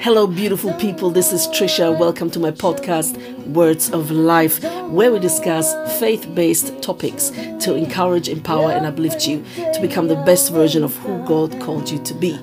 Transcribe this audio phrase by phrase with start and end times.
[0.00, 1.10] Hello, beautiful people.
[1.10, 1.98] This is Trisha.
[1.98, 3.18] Welcome to my podcast,
[3.48, 9.44] Words of Life, where we discuss faith based topics to encourage, empower, and uplift you
[9.56, 12.38] to become the best version of who God called you to be.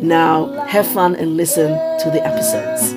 [0.00, 2.94] Now, have fun and listen to the episodes.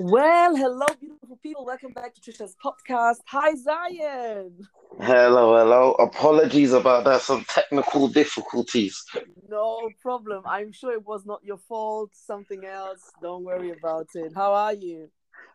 [0.00, 1.64] Well, hello, beautiful people.
[1.64, 3.18] Welcome back to Trisha's podcast.
[3.28, 4.66] Hi, Zion.
[5.00, 5.92] Hello, hello.
[5.92, 7.22] Apologies about that.
[7.22, 9.04] Some technical difficulties.
[9.48, 10.42] No problem.
[10.46, 12.10] I'm sure it was not your fault.
[12.14, 13.10] Something else.
[13.20, 14.32] Don't worry about it.
[14.34, 15.10] How are you?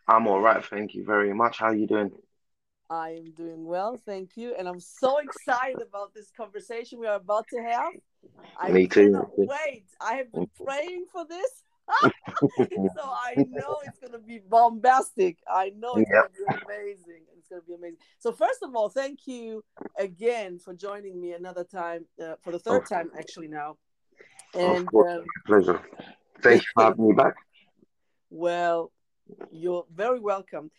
[0.07, 0.63] I'm all right.
[0.63, 1.59] Thank you very much.
[1.59, 2.11] How are you doing?
[2.89, 3.97] I am doing well.
[4.05, 4.55] Thank you.
[4.57, 7.93] And I'm so excited about this conversation we are about to have.
[8.59, 9.29] I Me too.
[9.37, 9.85] wait.
[10.01, 11.63] I have been praying for this
[12.57, 15.37] so I know it's gonna be bombastic.
[15.49, 16.31] I know it's yep.
[16.37, 17.21] gonna be amazing.
[17.37, 17.97] It's gonna be amazing.
[18.19, 19.63] So first of all, thank you
[19.97, 22.95] again for joining me another time uh, for the third oh.
[22.95, 23.77] time actually now.
[24.53, 25.81] And of course, um, pleasure.
[26.41, 27.35] Thank you for having me back.
[28.29, 28.91] Well,
[29.51, 30.69] you're very welcome.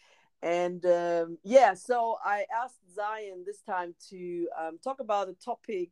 [0.43, 5.89] And um, yeah, so I asked Zion this time to um, talk about a topic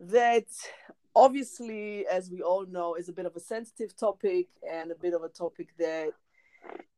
[0.00, 0.46] that
[1.14, 5.14] obviously, as we all know, is a bit of a sensitive topic and a bit
[5.14, 6.10] of a topic that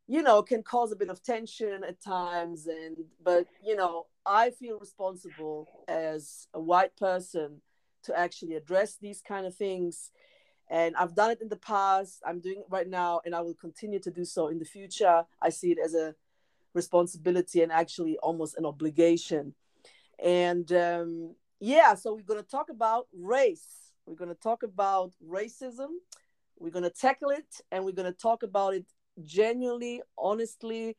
[0.09, 2.67] you know can cause a bit of tension at times.
[2.67, 7.61] And but you know i feel responsible as a white person
[8.05, 10.11] to actually address these kind of things.
[10.69, 12.23] And i've done it in the past.
[12.27, 15.25] I'm doing it right now and i will continue to do so in the future.
[15.41, 16.15] I see it as a
[16.75, 19.55] responsibility and actually almost an obligation.
[20.19, 25.13] And um, yeah so we're going to talk about race we're going to talk about
[25.27, 25.89] racism.
[26.59, 28.85] We're going to tackle it and we're going to talk about it
[29.25, 30.97] genuinely, honestly,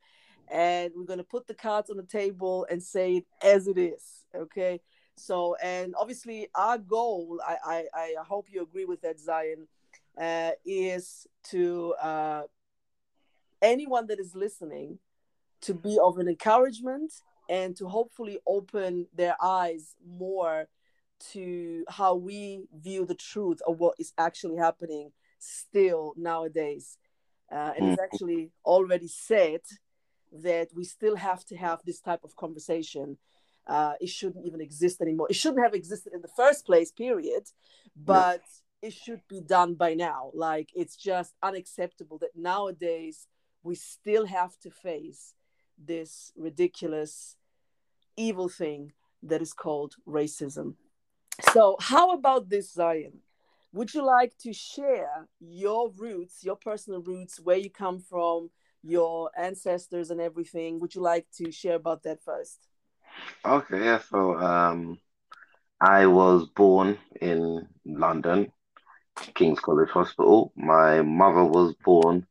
[0.50, 3.78] and we're going to put the cards on the table and say it as it
[3.78, 4.24] is.
[4.34, 4.80] Okay.
[5.16, 9.68] So, and obviously, our goal, I, I, I hope you agree with that, Zion,
[10.20, 12.42] uh, is to uh,
[13.62, 14.98] anyone that is listening
[15.62, 17.12] to be of an encouragement
[17.48, 20.66] and to hopefully open their eyes more
[21.32, 26.98] to how we view the truth of what is actually happening still nowadays.
[27.52, 28.04] Uh, and it's mm.
[28.04, 29.60] actually already said
[30.32, 33.16] that we still have to have this type of conversation.
[33.66, 35.26] Uh, it shouldn't even exist anymore.
[35.30, 37.44] It shouldn't have existed in the first place, period.
[37.96, 38.42] But
[38.84, 40.30] it should be done by now.
[40.34, 43.26] Like it's just unacceptable that nowadays
[43.62, 45.34] we still have to face
[45.78, 47.36] this ridiculous,
[48.16, 48.92] evil thing
[49.22, 50.74] that is called racism.
[51.40, 53.20] So, how about this, Zion?
[53.72, 58.50] Would you like to share your roots, your personal roots, where you come from,
[58.82, 60.78] your ancestors, and everything?
[60.80, 62.68] Would you like to share about that first?
[63.44, 64.00] Okay, yeah.
[64.10, 64.98] So, um,
[65.80, 68.52] I was born in London,
[69.34, 70.52] King's College Hospital.
[70.56, 72.26] My mother was born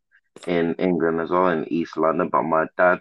[0.48, 3.00] in England as well, in East London, but my dad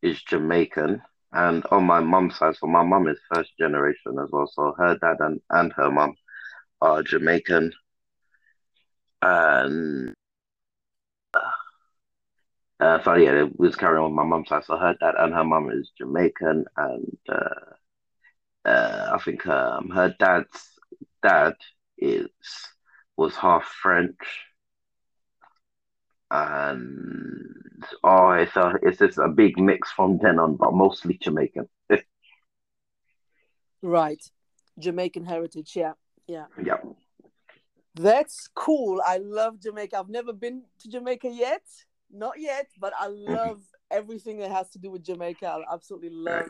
[0.00, 1.02] is Jamaican.
[1.34, 4.46] And on my mum's side, so my mum is first generation as well.
[4.46, 6.14] So her dad and, and her mum
[6.80, 7.72] are Jamaican.
[9.22, 10.14] And
[12.80, 14.64] uh, so yeah, it was carrying on my mum's side.
[14.64, 17.74] So her dad and her mum is Jamaican, and uh,
[18.64, 20.68] uh, I think um, her dad's
[21.22, 21.54] dad
[21.98, 22.28] is
[23.16, 24.18] was half French,
[26.34, 31.68] and oh, it's a it's just a big mix from then on, but mostly Jamaican.
[33.82, 34.22] right,
[34.78, 35.72] Jamaican heritage.
[35.76, 35.92] Yeah,
[36.26, 36.78] yeah, yeah.
[37.94, 39.00] That's cool.
[39.06, 39.96] I love Jamaica.
[39.96, 41.62] I've never been to Jamaica yet,
[42.12, 43.32] not yet, but I mm-hmm.
[43.32, 45.46] love everything that has to do with Jamaica.
[45.46, 46.48] I absolutely love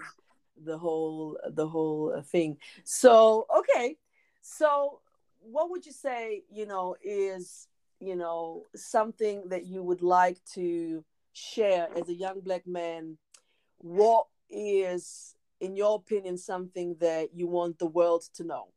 [0.57, 2.57] the whole the whole uh, thing.
[2.85, 3.97] So okay,
[4.41, 5.01] so
[5.41, 6.45] what would you say?
[6.51, 7.69] You know, is
[8.07, 13.17] you know something that you would like to share as a young black man
[13.79, 18.69] what is in your opinion something that you want the world to know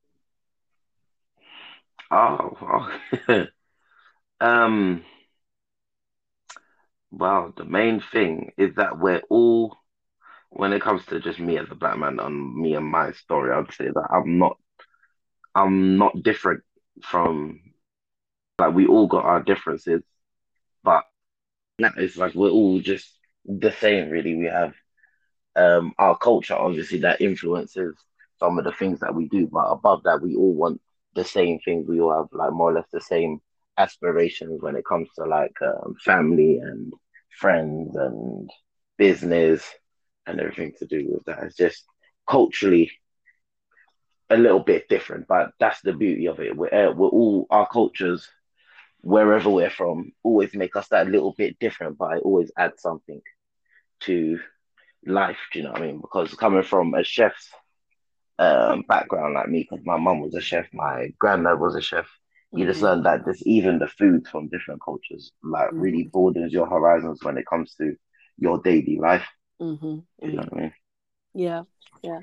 [2.11, 2.89] oh,
[3.29, 3.45] oh.
[4.41, 5.03] um
[7.11, 9.77] well the main thing is that we're all
[10.49, 13.51] when it comes to just me as a black man and me and my story
[13.51, 14.57] i'd say that i'm not
[15.53, 16.63] i'm not different
[17.01, 17.59] from
[18.59, 20.03] like we all got our differences,
[20.83, 21.03] but
[21.79, 24.09] it's like we're all just the same.
[24.09, 24.73] Really, we have
[25.55, 27.95] um, our culture, obviously, that influences
[28.39, 29.47] some of the things that we do.
[29.51, 30.81] But above that, we all want
[31.15, 31.87] the same things.
[31.87, 33.39] We all have like more or less the same
[33.77, 36.93] aspirations when it comes to like um, family and
[37.39, 38.49] friends and
[38.97, 39.63] business
[40.25, 41.43] and everything to do with that.
[41.43, 41.85] It's just
[42.29, 42.91] culturally,
[44.29, 46.55] a little bit different, but that's the beauty of it.
[46.55, 48.27] We're, uh, we're all our cultures,
[49.01, 53.21] wherever we're from, always make us that little bit different, but I always add something
[54.01, 54.39] to
[55.05, 55.37] life.
[55.51, 56.01] Do you know what I mean?
[56.01, 57.49] Because coming from a chef's
[58.39, 62.05] um, background like me, because my mum was a chef, my granddad was a chef.
[62.53, 65.77] You just learn that just even the food from different cultures like Mhm.
[65.77, 67.95] really broadens your horizons when it comes to
[68.37, 69.27] your daily life.
[69.61, 69.99] Mm-hmm.
[70.23, 70.73] You know what I mean?
[71.33, 71.63] Yeah,
[72.03, 72.21] yeah.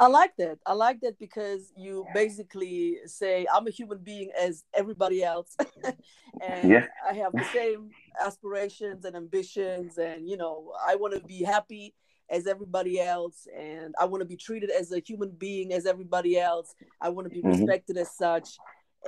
[0.00, 0.58] I like that.
[0.66, 5.56] I like that because you basically say I'm a human being as everybody else,
[6.42, 6.86] and Yeah.
[7.08, 7.90] I have the same
[8.24, 11.94] aspirations and ambitions, and you know I want to be happy
[12.30, 16.38] as everybody else, and I want to be treated as a human being as everybody
[16.38, 16.74] else.
[17.00, 17.48] I want to be Mhm.
[17.50, 18.48] respected as such,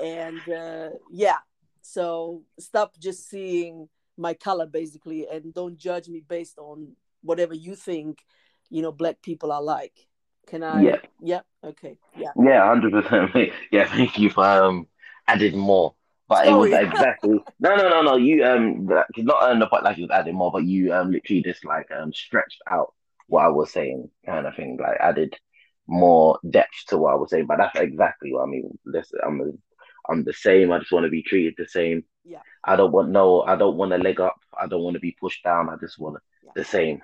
[0.02, 1.38] and uh, yeah.
[1.80, 7.74] So stop just seeing my color basically, and don't judge me based on whatever you
[7.76, 8.24] think
[8.68, 10.06] you know black people are like
[10.46, 10.96] can i Yeah.
[11.20, 13.30] yeah okay yeah Yeah, hundred percent.
[13.70, 14.86] Yeah, thank you for um
[15.26, 15.94] adding more.
[16.28, 18.16] But it was exactly no, no, no, no.
[18.16, 18.86] You um
[19.18, 21.90] not on the point like you was adding more, but you um literally just like
[21.90, 22.94] um stretched out
[23.28, 24.78] what I was saying, kind of thing.
[24.80, 25.36] Like added
[25.86, 27.46] more depth to what I was saying.
[27.46, 28.78] But that's exactly what I mean.
[28.84, 29.58] Listen, I'm
[30.08, 30.72] I'm the same.
[30.72, 32.04] I just want to be treated the same.
[32.24, 32.40] Yeah.
[32.64, 33.42] I don't want no.
[33.42, 34.36] I don't want to leg up.
[34.58, 35.68] I don't want to be pushed down.
[35.68, 36.52] I just want Yeah.
[36.54, 37.02] the same.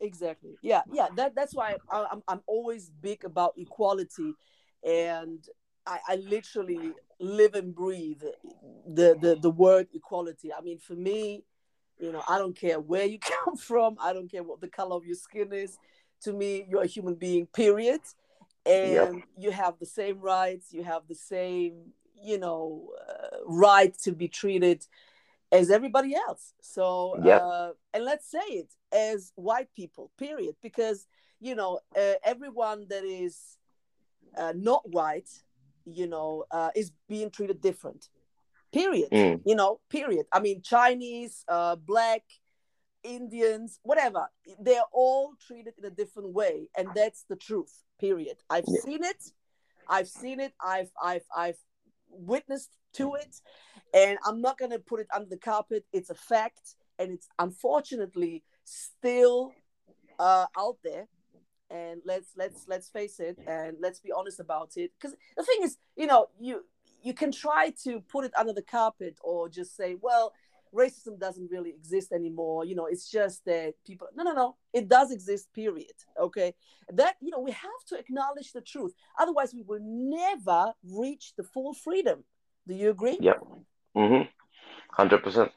[0.00, 0.54] Exactly.
[0.62, 4.34] Yeah yeah that that's why I, i'm i'm always big about equality
[4.84, 5.44] and
[5.86, 8.22] I, I literally live and breathe
[8.86, 10.52] the, the the word equality.
[10.52, 11.44] I mean for me
[11.98, 13.96] you know i don't care where you come from.
[14.00, 15.78] I don't care what the color of your skin is.
[16.22, 18.00] To me you're a human being period.
[18.64, 19.14] And Yep.
[19.38, 20.72] you have the same rights.
[20.72, 24.84] You have the same you know uh, right to be treated
[25.56, 27.40] as everybody else so Yep.
[27.42, 31.06] uh, and let's say it as white people period because
[31.40, 33.58] you know uh, everyone that is
[34.36, 35.30] uh, not white
[35.84, 38.08] you know uh, is being treated different
[38.72, 39.40] period Mm.
[39.46, 42.22] you know period i mean chinese uh, black
[43.02, 44.26] indians whatever
[44.60, 48.80] they're all treated in a different way and that's the truth period i've Yeah.
[48.80, 49.22] seen it
[49.88, 51.58] i've seen it i've i've i've
[52.10, 53.36] witnessed to it.
[53.94, 55.84] And i'm not going to put it under the carpet.
[55.92, 56.74] It's a fact.
[56.98, 59.52] And it's unfortunately still
[60.18, 61.08] uh, out there.
[61.70, 64.92] And let's let's let's face it and let's be honest about it.
[64.98, 66.64] Because the thing is you know you
[67.02, 70.32] you can try to put it under the carpet or just say well
[70.74, 72.64] racism doesn't really exist anymore.
[72.64, 74.56] You know it's just that people no no no.
[74.72, 75.96] It does exist period.
[76.20, 76.54] Okay?
[76.92, 78.94] That you know we have to acknowledge the truth.
[79.18, 82.22] Otherwise we will never reach the full freedom
[82.66, 83.38] do you agree Yep.
[83.96, 84.28] Mhm.
[84.92, 85.52] Hundred percent.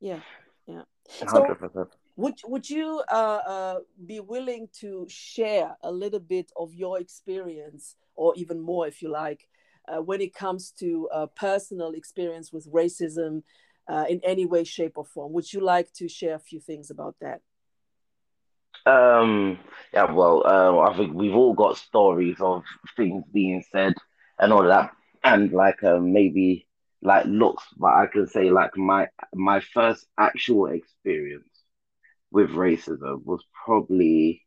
[0.00, 0.20] yeah
[0.66, 1.88] yeah so Hundred percent.
[2.16, 7.96] would would you uh, uh, be willing to share a little bit of your experience
[8.16, 9.48] or even more if you like
[9.88, 13.42] uh, when it comes to uh, personal experience with racism
[13.88, 16.90] uh, in any way shape or form would you like to share a few things
[16.90, 17.40] about that
[18.86, 19.58] Um,
[19.92, 22.62] yeah, well, um, I think we've all got stories of
[22.96, 23.94] things being said
[24.38, 24.90] and all of that,
[25.24, 26.66] and like um, maybe
[27.02, 31.48] like looks, but I can say like my my first actual experience
[32.30, 34.42] with racism was probably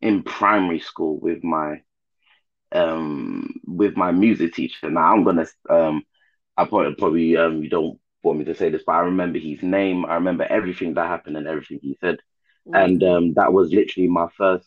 [0.00, 1.80] in primary school with my
[2.72, 4.90] um with my music teacher.
[4.90, 6.02] Now I'm gonna um
[6.56, 9.62] I probably probably um you don't want me to say this, but I remember his
[9.62, 10.04] name.
[10.06, 12.16] I remember everything that happened and everything he said
[12.72, 13.04] and Mhm.
[13.04, 14.66] um, that was literally my first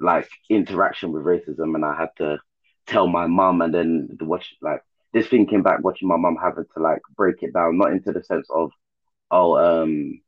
[0.00, 2.38] like interaction with racism, and I had to
[2.86, 6.36] tell my mum, and then the watch like this thing came back watching my mum
[6.42, 8.72] having to like break it down, not into the sense of
[9.30, 10.20] oh um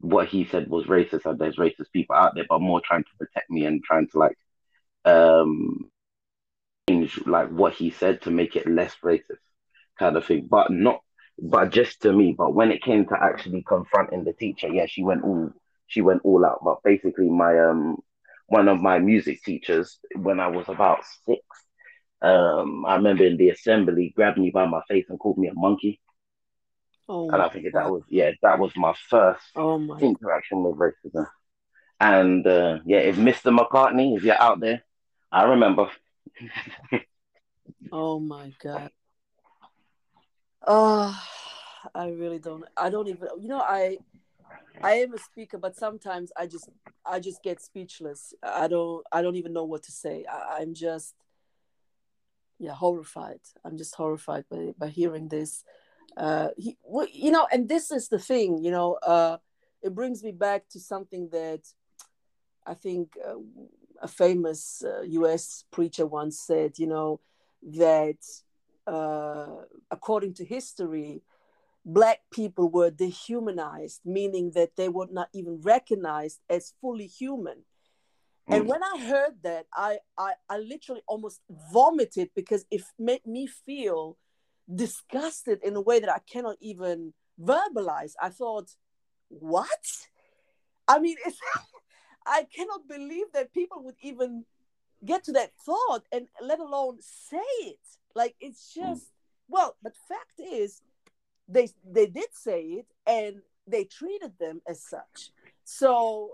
[0.00, 3.10] what he said was racist and there's racist people out there, but more trying to
[3.18, 4.36] protect me and trying to like
[5.04, 5.90] um
[6.88, 9.40] change like what he said to make it less racist
[9.98, 11.00] kind of thing, but not
[11.38, 12.34] but just to me.
[12.36, 15.52] But when it came to actually confronting the teacher, yeah, she went all
[15.86, 16.60] she went all out.
[16.64, 17.98] But basically, my um
[18.46, 21.40] one of my music teachers when I was about six,
[22.22, 25.54] um, I remember in the assembly grabbed me by my face and called me a
[25.54, 26.00] monkey,
[27.08, 30.76] oh and I think that was yeah that was my first oh my interaction with
[30.76, 31.26] racism.
[31.98, 33.56] And uh, yeah, if Mr.
[33.56, 34.82] McCartney, if you're out there,
[35.32, 35.88] I remember.
[37.92, 38.90] oh my god
[40.66, 41.16] oh
[41.94, 43.96] i really don't i don't even you know i
[44.82, 46.68] i am a speaker but sometimes i just
[47.04, 48.34] i just get speechless.
[48.42, 50.24] I don't i don't even know what to say.
[50.30, 51.14] I, i'm just
[52.58, 53.40] yeah horrified.
[53.64, 55.62] I'm just horrified by, by hearing this.
[56.16, 59.36] Uh he, well, you know and this is the thing you know uh
[59.82, 61.60] it brings me back to something that
[62.66, 63.34] I think uh,
[64.02, 65.64] a famous uh, U.S.
[65.70, 67.20] preacher once said, you know,
[67.62, 68.18] that
[68.86, 69.46] uh,
[69.90, 71.22] according to history,
[71.86, 77.64] black people were dehumanized, meaning that they were not even recognized as fully human.
[78.50, 78.56] Mm.
[78.56, 81.40] And when I heard that, I, I, I literally almost
[81.72, 84.18] vomited because it made me feel
[84.72, 88.14] disgusted in a way that I cannot even verbalize.
[88.20, 88.72] I thought,
[89.28, 89.86] what?
[90.88, 91.38] I mean, it's
[92.26, 94.44] I cannot believe that people would even
[95.04, 97.78] get to that thought and let alone say it.
[98.16, 98.82] Like it's hmm.
[98.82, 99.12] just
[99.48, 100.82] well, but fact is
[101.48, 105.30] they they did say it and they treated them as such.
[105.64, 106.32] So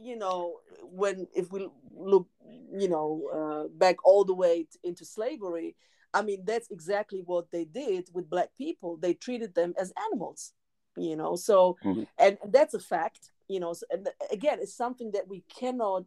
[0.00, 2.26] you know when if we look
[2.72, 5.76] you know uh, back all the way t- into slavery
[6.14, 8.96] i mean that's exactly what they did with black people.
[8.96, 10.52] They treated them as animals
[10.96, 11.36] you know?
[11.36, 12.04] So mm-hmm.
[12.18, 13.72] and that's a fact you know?
[13.72, 16.04] So, and again it's something that we cannot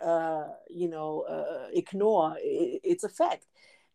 [0.00, 2.36] uh, you know uh, ignore.
[2.38, 3.46] It, it's a fact.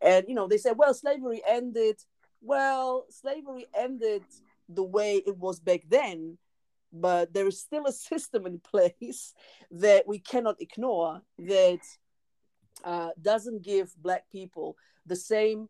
[0.01, 1.97] And you know they said well slavery ended
[2.41, 4.23] well slavery ended
[4.67, 6.37] the way it was back then
[6.91, 9.33] but there is still a system in place
[9.71, 11.79] that we cannot ignore that
[12.83, 15.69] uh, doesn't give black people the same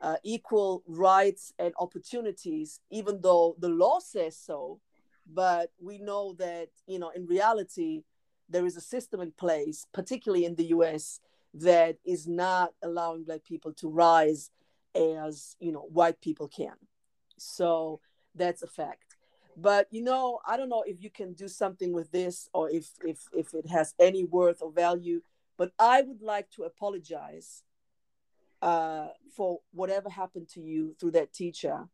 [0.00, 4.80] uh, equal rights and opportunities even though the law says so.
[5.28, 8.04] But we know that you know in reality
[8.48, 11.20] there is a system in place particularly in the us
[11.54, 14.50] that is not allowing black people to rise
[14.96, 16.74] as you know white people can.
[17.38, 18.00] So
[18.34, 19.16] that's a fact.
[19.58, 22.90] But you know i don't know if you can do something with this or if
[23.02, 25.22] if if it has any worth or value
[25.56, 27.62] but i would like to apologize
[28.62, 31.88] uh, for whatever happened to you through that teacher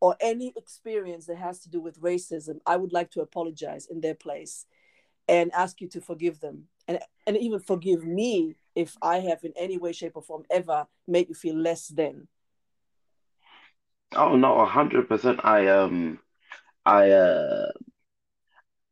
[0.00, 4.00] or any experience that has to do with racism, I would like to apologize in
[4.00, 4.66] their place
[5.32, 9.54] and ask you to forgive them and, and even forgive me if I have in
[9.56, 12.28] any way, shape, or form ever made you feel less than.
[14.14, 15.40] Oh no, hundred percent.
[15.42, 16.18] I um
[16.84, 17.70] I uh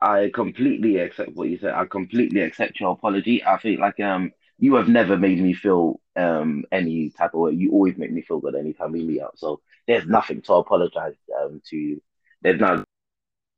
[0.01, 1.75] I completely accept what you said.
[1.75, 3.45] I completely accept your apology.
[3.45, 7.53] I think like um you have never made me feel um any type of way.
[7.53, 9.35] You always make me feel good anytime we meet up.
[9.37, 11.77] So there's nothing to apologize um, to.
[11.77, 12.03] You.
[12.43, 12.87] There's nothing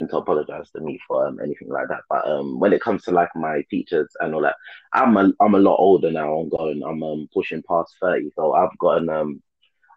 [0.08, 2.02] to apologize to me for um, anything like that.
[2.08, 4.56] But um, when it comes to like my teachers and all that,
[4.92, 6.34] I'm a I'm a lot older now.
[6.38, 6.82] I'm going.
[6.86, 9.42] I'm um, pushing past thirty, so I've gotten um.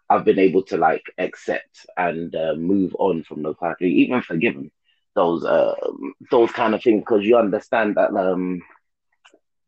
[0.08, 4.70] I've been able to like accept and uh, move on from of things, even forgiven
[5.14, 5.74] those uh,
[6.30, 8.62] those kind of things because you understand that um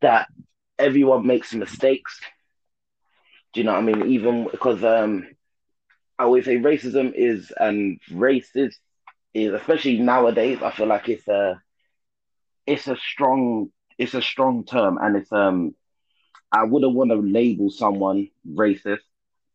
[0.01, 0.27] that
[0.77, 2.19] everyone makes mistakes.
[3.53, 4.07] Do you know what I mean?
[4.11, 5.27] Even because um
[6.19, 8.75] I always say racism is and racist
[9.33, 10.61] is especially nowadays.
[10.61, 11.61] I feel like it's a
[12.65, 15.73] it's a strong it's a strong term, and it's um
[16.51, 18.99] I wouldn't want to label someone racist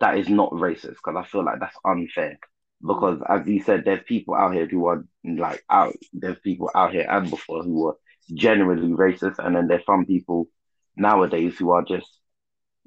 [0.01, 2.39] that is not racist because I feel like that's unfair.
[2.87, 5.95] Because as you said, there's people out here who are like out.
[6.13, 7.97] There's people out here and before who are
[8.35, 10.49] generally racist, and then there's some people
[10.97, 12.09] nowadays who are just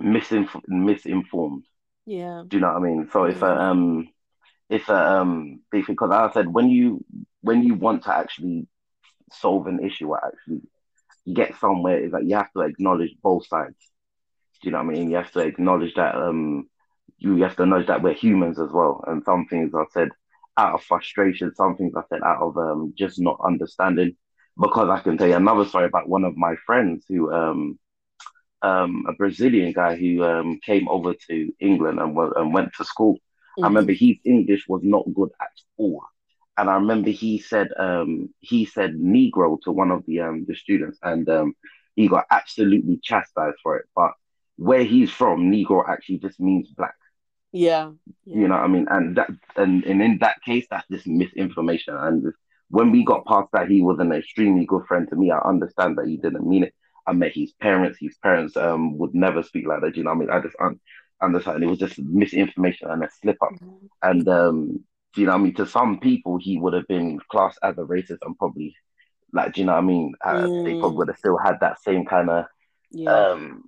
[0.02, 1.64] misinf- misinformed.
[2.06, 2.44] Yeah.
[2.48, 3.10] Do you know what I mean?
[3.12, 4.10] So it's a um,
[4.70, 7.04] it's a um, because I said when you
[7.42, 8.68] when you want to actually
[9.32, 10.62] solve an issue or actually
[11.34, 13.76] get somewhere, is that you have to acknowledge both sides.
[14.62, 15.10] Do you know what I mean?
[15.10, 16.68] You have to acknowledge that um,
[17.18, 20.10] you have to acknowledge that we're humans as well, and some things are said
[20.58, 24.16] out of frustration, some things are said out of um, just not understanding.
[24.60, 27.80] Because I can tell you another story about one of my friends who um
[28.62, 33.18] um, a Brazilian guy who um, came over to England and, and went to school.
[33.58, 33.66] Mm-hmm.
[33.66, 36.04] I remember his English was not good at all,
[36.58, 40.56] and I remember he said um, he said Negro to one of the um, the
[40.56, 41.56] students, and um,
[41.96, 43.86] he got absolutely chastised for it.
[43.96, 44.12] But
[44.58, 46.96] where he's from, Negro actually just means black.
[47.52, 47.92] Yeah,
[48.26, 48.38] yeah.
[48.38, 51.96] you know what I mean, and that and, and in that case, that's just misinformation.
[51.96, 52.32] And
[52.70, 55.32] when we got past that, he was an extremely good friend to me.
[55.32, 56.74] I understand that he didn't mean it
[57.08, 57.98] I met his parents.
[58.00, 59.96] His parents um would never speak like that.
[59.96, 60.80] You know, I mean, I just un-
[61.22, 63.54] understand it was just misinformation and a slip up.
[63.54, 63.86] Mm-hmm.
[64.04, 64.84] And um,
[65.16, 68.20] you know, I mean, to some people, he would have been classed as a racist
[68.22, 68.76] and probably
[69.34, 70.14] like, do you know what I mean?
[70.24, 70.66] Uh, mm.
[70.66, 72.46] They probably would have still had that same kind of
[72.92, 73.12] yeah.
[73.12, 73.64] um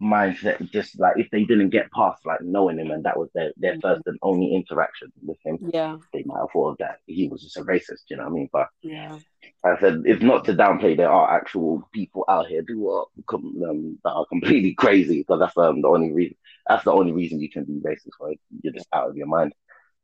[0.00, 3.50] mindset just like if they didn't get past like knowing him and that was their,
[3.56, 3.80] their mm-hmm.
[3.80, 5.96] first and only interaction with him yeah.
[6.12, 6.98] they might have thought of that.
[7.06, 8.50] He was just a racist you know what i mean?
[8.52, 9.18] But yeah.
[9.64, 13.98] i said it's not to downplay there are actual people out here who are um,
[14.04, 16.36] that are completely crazy because that's um, the only reason
[16.68, 18.40] that's the only reason you can be racist right?
[18.62, 19.54] You're just out of your mind.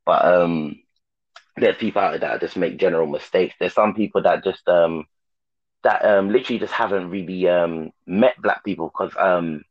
[0.07, 0.77] But um
[1.57, 3.55] there's people out there that just make general mistakes.
[3.61, 5.05] There's some people that just um
[5.83, 9.63] that um literally just haven't really um met black people because um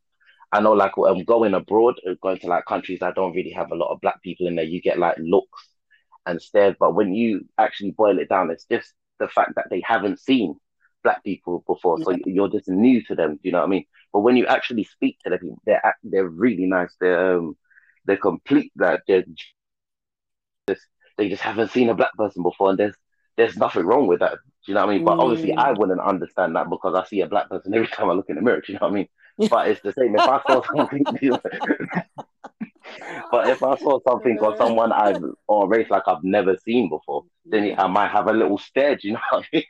[0.52, 3.72] I know like um going abroad, uh, going to like countries that don't really have
[3.72, 5.68] a lot of black people in there, you get like looks
[6.26, 6.76] and stares.
[6.78, 10.56] But when you actually boil it down, it's just the fact that they haven't seen
[11.02, 13.34] black people before, so you're just new to them.
[13.34, 13.84] Do you know what I mean?
[14.12, 16.94] But when you actually speak to the people, they're they're really nice.
[17.00, 17.56] They're um,
[18.04, 18.72] they're complete.
[18.76, 19.24] That they're
[20.68, 20.82] just
[21.16, 22.96] they just haven't seen a black person before, and there's
[23.36, 24.32] there's nothing wrong with that.
[24.32, 25.04] Do you know what I mean?
[25.04, 25.78] But obviously, I mm.
[25.78, 28.42] wouldn't understand that because I see a black person every time I look in the
[28.42, 28.60] mirror.
[28.60, 29.08] Do you know what I mean?
[29.38, 31.04] But it's the same if I saw something.
[33.30, 36.88] but if I saw something or someone I've or a race like I've never seen
[36.88, 38.96] before, then I might have a little stare.
[38.96, 39.64] Do you know what I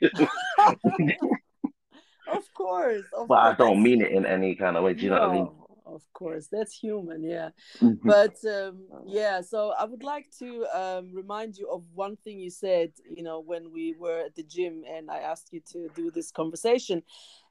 [0.99, 1.17] mean?
[2.33, 3.05] of course.
[3.17, 3.55] Of but course.
[3.55, 4.95] I don't mean it in any kind of way.
[4.95, 5.49] Do you know what I mean?
[5.93, 7.51] Of course, that's human, yeah.
[7.81, 8.09] Mm-hmm.
[8.09, 12.51] But um, yeah, so I would like to um, remind you of one thing you
[12.51, 16.11] said, you know, when we were at the gym and I asked you to do
[16.11, 17.03] this conversation.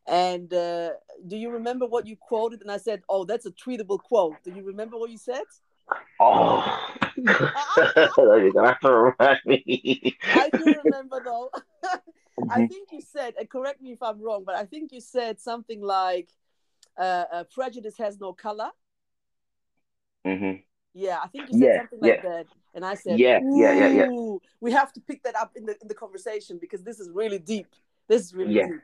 [0.07, 0.91] And uh,
[1.27, 2.61] do you remember what you quoted?
[2.61, 5.43] And I said, "Oh, that's a tweetable quote." Do you remember what you said?
[6.19, 10.17] Oh, you're gonna have to remind me.
[10.23, 11.49] I do remember though.
[12.49, 12.65] I mm-hmm.
[12.67, 15.81] think you said, and correct me if I'm wrong, but I think you said something
[15.81, 16.29] like,
[16.97, 18.69] uh, uh, "Prejudice has no color."
[20.25, 20.61] Mm-hmm.
[20.93, 23.87] Yeah, I think you said yeah, something like that, and I said, "Yeah, yeah, yeah,
[23.87, 27.09] yeah." We have to pick that up in the in the conversation because this is
[27.09, 27.67] really deep.
[28.07, 28.67] This is really yeah.
[28.67, 28.81] deep.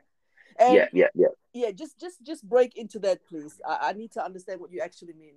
[0.58, 1.28] And yeah, yeah, yeah.
[1.54, 3.60] Yeah, just just just break into that, please.
[3.66, 5.34] I, I need to understand what you actually mean.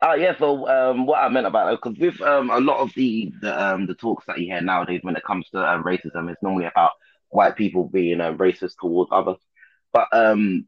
[0.00, 2.92] Uh, yeah, so um, what I meant about it, because with um, a lot of
[2.94, 6.30] the the, um, the talks that you hear nowadays when it comes to um, racism,
[6.30, 6.92] it's normally about
[7.30, 9.38] white people being um, racist towards others.
[9.92, 10.66] But um,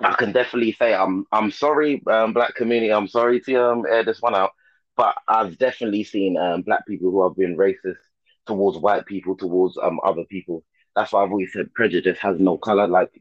[0.00, 2.92] I can definitely say I'm I'm sorry, um, black community.
[2.92, 4.50] I'm sorry to um, air this one out,
[4.96, 8.02] but I've definitely seen um, black people who have been racist
[8.46, 10.64] towards white people, towards um, other people
[10.96, 12.88] that's why I've always said prejudice has no color.
[12.88, 13.12] Like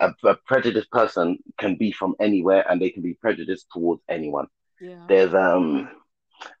[0.00, 4.46] a, a prejudiced person can be from anywhere and they can be prejudiced towards anyone.
[4.80, 5.04] Yeah.
[5.08, 5.90] There's um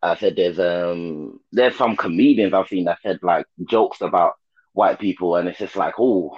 [0.02, 4.34] I said there's um there's some comedians I've seen that said like jokes about
[4.74, 6.36] white people and it's just like, oh,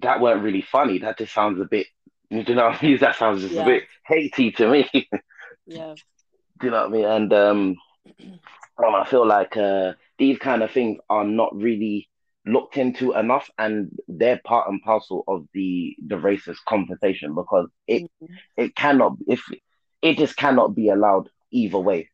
[0.00, 0.98] that weren't really funny.
[0.98, 1.86] That just sounds a bit
[2.30, 2.98] you know what I mean?
[3.00, 3.62] That sounds just yeah.
[3.62, 4.88] a bit hatey to me.
[5.66, 5.94] yeah.
[6.60, 7.04] Do you know what I mean?
[7.04, 7.76] And um,
[8.78, 12.08] um I feel like uh, these kind of things are not really
[12.46, 18.02] looked into enough and they're part and parcel of the the racist conversation because it
[18.02, 18.34] mm-hmm.
[18.56, 19.42] it cannot if
[20.02, 22.08] it just cannot be allowed either way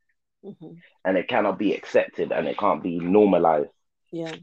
[0.45, 0.73] mm-hmm.
[1.05, 3.71] and it cannot be accepted and it can't be normalized
[4.11, 4.35] yeah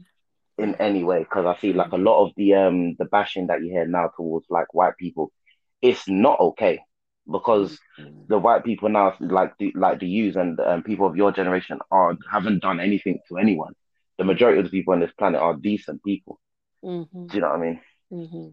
[0.58, 3.62] in any way because i feel like a lot of the um the bashing that
[3.62, 5.32] you hear now towards like white people
[5.80, 6.80] it's not okay
[7.30, 8.22] because mm-hmm.
[8.28, 11.78] the white people now like the like the youth and um, people of your generation
[11.90, 13.74] are haven't done anything to anyone
[14.22, 16.38] the majority of the people on this planet are decent people.
[16.84, 17.26] Mm-hmm.
[17.26, 17.80] Do you know what I mean?
[18.12, 18.48] Mm-hmm.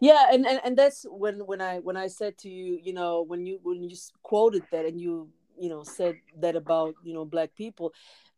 [0.00, 3.22] Yeah, and, and and that's when when I when I said to you, you know,
[3.22, 7.24] when you when you quoted that and you you know said that about you know
[7.24, 7.92] black people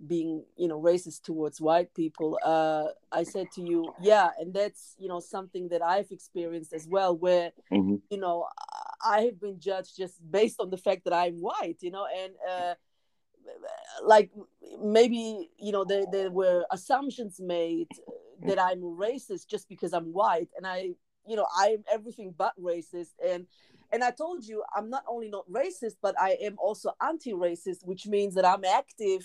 [0.05, 4.97] being you know racist towards white people uh i said to you yeah and that's
[4.99, 7.95] you know something that i've experienced as well where mm-hmm.
[8.11, 8.45] you know
[9.07, 12.33] i have been judged just based on the fact that i'm white you know and
[12.51, 12.75] uh
[14.05, 14.31] like
[14.83, 17.89] maybe you know there, there were assumptions made
[18.47, 20.49] that i'm racist just because i'm white.
[20.57, 20.91] And i
[21.27, 23.13] you know i'm everything but racist.
[23.25, 23.47] And
[23.93, 28.07] and i told you i'm not only not racist but i am also anti-racist which
[28.07, 29.25] means that i'm active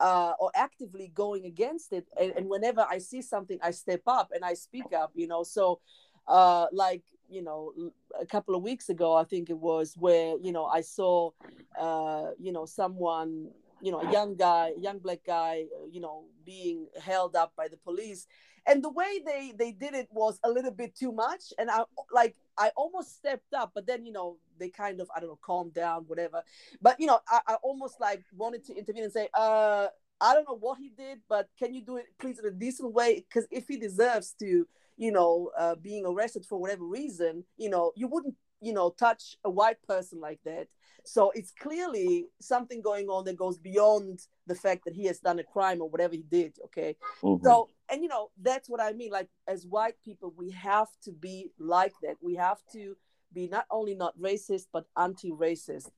[0.00, 2.08] uh, or actively going against it.
[2.18, 5.42] And, and whenever i see something i step up and i speak up you know?
[5.42, 5.80] So
[6.26, 7.72] uh, like you know
[8.20, 11.30] a couple of weeks ago i think it was where you know i saw
[11.78, 13.48] uh, you know someone
[13.80, 17.68] you know a young guy young black guy uh, you know being held up by
[17.68, 18.26] the police.
[18.66, 21.52] And the way they they did it was a little bit too much.
[21.58, 25.20] And i like i almost stepped up but then you know they kind of i
[25.20, 26.42] don't know calmed down whatever.
[26.82, 29.86] But you know i, I almost like wanted to intervene and say uh
[30.20, 32.92] i don't know what he did but can you do it please in a decent
[32.92, 33.24] way?
[33.26, 34.66] Because if he deserves to
[35.00, 39.38] you know, uh, being arrested for whatever reason, you know, you wouldn't, you know, touch
[39.44, 40.68] a white person like that.
[41.06, 45.38] So it's clearly something going on that goes beyond the fact that he has done
[45.38, 46.58] a crime or whatever he did.
[46.66, 46.96] Okay.
[47.22, 47.42] Mm-hmm.
[47.42, 49.10] So, and you know, that's what I mean.
[49.10, 52.16] Like, as white people, we have to be like that.
[52.20, 52.94] We have to
[53.32, 55.88] be not only not racist, but anti racist.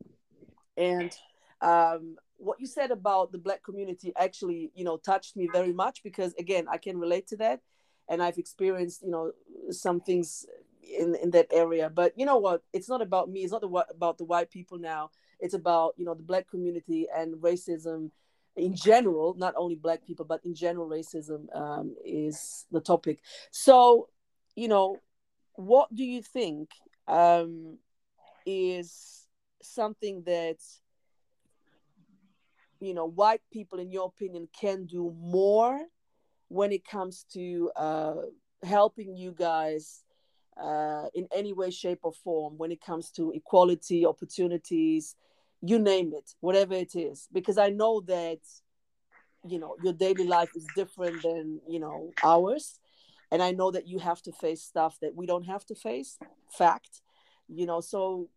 [0.77, 1.11] And,
[1.61, 6.03] um, what you said about the black community actually you know touched me very much
[6.03, 7.61] because again i can relate to that
[8.12, 9.33] and I've experienced, you know,
[9.70, 10.44] some things
[10.83, 11.88] in in that area.
[11.88, 12.62] But you know what?
[12.75, 13.40] It's not about me.
[13.40, 15.11] It's not the, about the white people now.
[15.40, 18.11] It's about you know the black community and racism
[18.55, 19.35] in general.
[19.38, 23.20] Not only black people, but in general, racism um, is the topic.
[23.51, 24.11] So
[24.57, 24.98] you know,
[25.55, 26.68] what do you think
[27.09, 27.79] um,
[28.44, 29.27] is
[29.62, 30.59] something that
[32.79, 35.81] you know white people, in your opinion, can do more
[36.53, 38.15] when it comes to uh,
[38.62, 40.05] helping you guys
[40.62, 45.17] uh, in any way, shape, or form when it comes to equality, opportunities,
[45.62, 47.27] you name it, whatever it is.
[47.33, 48.41] Because I know that
[49.45, 52.79] you know your daily life is different than you know ours.
[53.31, 56.19] And i know that you have to face stuff that we don't have to face
[56.51, 57.01] fact
[57.49, 57.81] you know.
[57.81, 58.29] So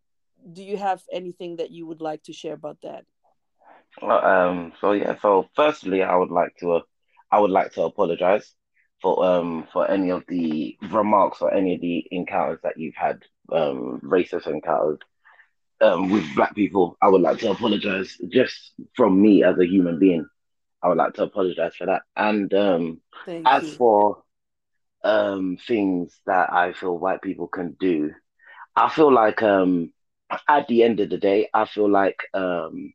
[0.52, 3.04] do you have anything that you would like to share about that?
[4.02, 6.80] Well, um so yeah so firstly i would like to uh,
[7.30, 8.54] i would like to apologize
[9.02, 13.22] for um for any of the remarks or any of the encounters that you've had
[13.52, 14.98] um racist encounters
[15.80, 19.98] um with black people i would like to apologize just from me as a human
[19.98, 20.26] being
[20.82, 22.02] I would like to apologize for that.
[22.16, 23.00] And um,
[23.44, 23.78] as you.
[23.78, 24.22] for
[25.04, 28.10] um, things that I feel white people can do,
[28.76, 29.92] I feel like um,
[30.48, 32.92] at the end of the day, I feel like um,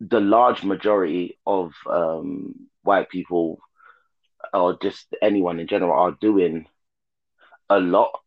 [0.00, 2.54] the large majority of um,
[2.84, 3.58] white people
[4.52, 6.66] or just anyone in general are doing
[7.70, 8.20] a lot,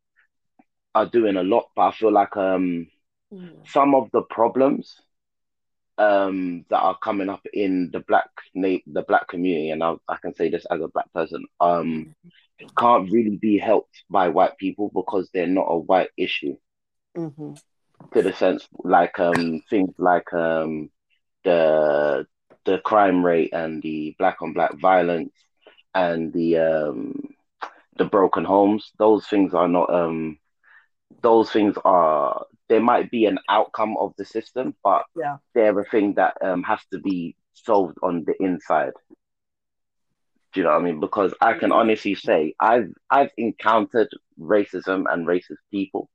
[0.95, 2.87] are doing a lot, but I feel like um,
[3.31, 3.67] mm.
[3.67, 4.95] some of the problems
[5.97, 10.17] um, that are coming up in the black na- the black community, and I, I
[10.17, 12.15] can say this as a black person, um,
[12.77, 16.57] can't really be helped by white people because they're not a white issue.
[17.15, 17.53] Mm-hmm.
[18.13, 20.89] To the sense, like um, things like um,
[21.43, 22.27] the
[22.67, 25.33] the crime rate and the black on black violence
[25.95, 27.13] and the um,
[27.97, 30.37] the broken homes, those things are not um,
[31.21, 35.37] those things are there might be an outcome of the system, but yeah.
[35.55, 38.91] they're a thing that um, has to be solved on the inside.
[40.51, 40.99] Do you know what I mean?
[40.99, 46.09] Because I can honestly say I've I've encountered racism and racist people,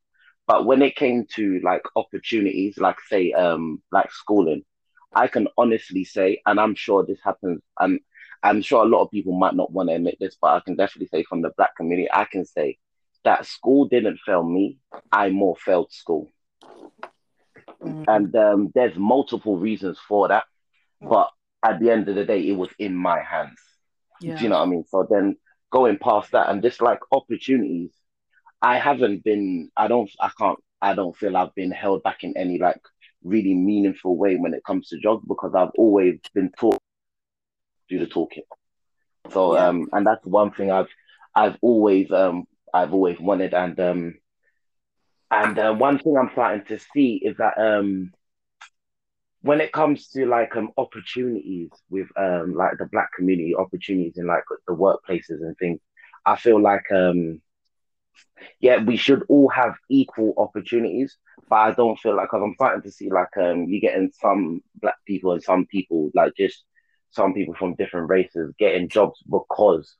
[0.46, 4.64] but when it came to like opportunities, like say um like schooling,
[5.14, 8.00] I can honestly say, and I'm sure this happens, and
[8.42, 10.76] I'm sure a lot of people might not want to admit this, but I can
[10.76, 12.78] definitely say from the black community, I can say
[13.24, 14.78] that school didn't fail me.
[15.12, 16.28] I more failed school.
[17.82, 18.04] Mm-hmm.
[18.08, 20.44] And um, there's multiple reasons for that.
[21.00, 21.30] But
[21.64, 23.58] at the end of the day, it was in my hands.
[24.20, 24.36] Yeah.
[24.36, 24.84] Do you know what I mean?
[24.88, 25.36] So then
[25.70, 27.90] going past that and just like opportunities,
[28.60, 32.36] I haven't been, I don't, I can't, I don't feel I've been held back in
[32.36, 32.80] any like
[33.24, 36.78] really meaningful way when it comes to jobs because I've always been taught
[37.88, 38.44] do the talking.
[39.30, 39.68] So yeah.
[39.68, 40.88] um and that's one thing I've
[41.34, 44.14] I've always um I've always wanted and um
[45.32, 48.12] and uh, one thing I'm starting to see is that um,
[49.40, 54.26] when it comes to like um, opportunities with um, like the black community, opportunities in
[54.26, 55.80] like the workplaces and things,
[56.26, 57.40] I feel like um,
[58.60, 61.16] yeah, we should all have equal opportunities.
[61.52, 64.62] But I don't feel like because I'm starting to see like um, you getting some
[64.80, 66.64] black people and some people like just
[67.10, 69.94] some people from different races getting jobs because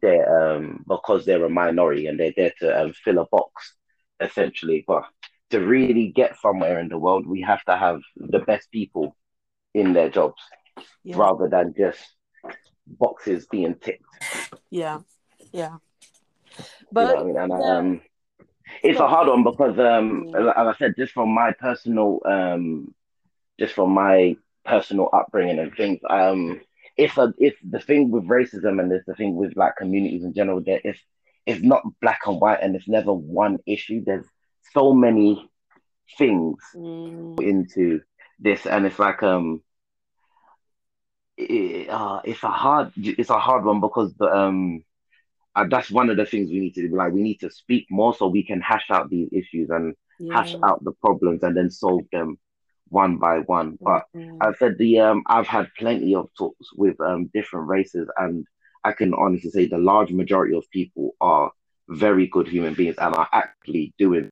[0.00, 3.74] they're um because they're a minority and they're there to um, fill a box
[4.20, 4.82] essentially.
[4.86, 5.04] But
[5.50, 9.14] to really get somewhere in the world, we have to have the best people
[9.74, 10.40] in their jobs
[11.04, 11.18] yeah.
[11.18, 12.00] rather than just
[12.86, 14.06] boxes being ticked.
[14.70, 15.00] Yeah,
[15.52, 15.76] yeah.
[16.90, 17.52] But you know I mean?
[17.52, 18.00] and, um,
[18.82, 22.94] it's a hard one because, um, as I said, just from my personal, um,
[23.58, 26.60] just from my personal upbringing and things, um,
[26.96, 30.34] it's a it's the thing with racism and it's the thing with like communities in
[30.34, 30.60] general.
[30.60, 31.00] That if
[31.46, 34.02] it's not black and white and it's never one issue.
[34.04, 34.26] There's
[34.72, 35.48] so many
[36.18, 37.40] things mm.
[37.40, 38.00] into
[38.38, 39.62] this, and it's like um,
[41.36, 44.84] it, uh, it's a hard it's a hard one because the um,
[45.56, 46.96] uh, that's one of the things we need to do.
[46.96, 50.34] Like we need to speak more so we can hash out these issues and yeah.
[50.34, 52.38] hash out the problems and then solve them
[52.88, 53.78] one by one.
[53.80, 54.38] But mm-hmm.
[54.40, 58.46] I said the um, I've had plenty of talks with um different races and
[58.84, 61.50] I can honestly say the large majority of people are
[61.88, 64.30] very good human beings and are actually doing.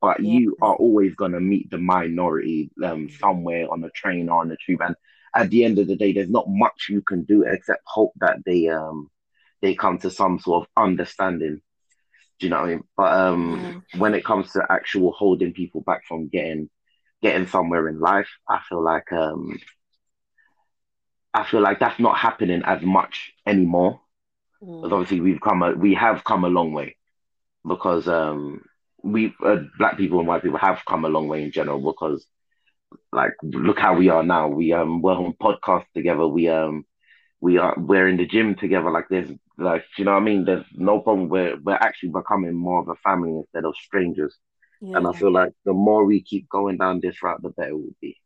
[0.00, 0.38] But yeah.
[0.38, 4.48] you are always going to meet the minority um, somewhere on the train or on
[4.48, 4.94] the tube, and
[5.34, 8.38] at the end of the day, there's not much you can do except hope that
[8.46, 9.10] they um
[9.60, 11.60] they come to some sort of understanding.
[12.38, 12.84] Do you know what I mean?
[12.96, 14.00] But um, yeah.
[14.00, 16.70] when it comes to actual holding people back from getting
[17.20, 19.58] getting somewhere in life, I feel like um
[21.34, 24.00] I feel like that's not happening as much anymore.
[24.62, 24.82] Mm.
[24.82, 26.96] Because obviously we've come a, we have come a long way
[27.66, 28.62] because um
[29.02, 32.26] we uh, black people and white people have come a long way in general because
[33.12, 34.48] like look how we are now.
[34.48, 36.26] We um we're on podcast together.
[36.26, 36.84] We um
[37.40, 38.90] we are we're in the gym together.
[38.90, 40.44] Like there's like you know what I mean.
[40.44, 41.28] There's no problem.
[41.28, 44.36] We're we're actually becoming more of a family instead of strangers.
[44.80, 44.98] Yeah.
[44.98, 47.74] And I feel like the more we keep going down this route, the better it
[47.74, 48.16] will be.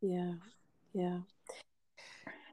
[0.00, 0.34] Yeah,
[0.92, 1.18] yeah.